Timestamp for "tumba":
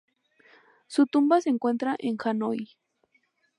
1.05-1.41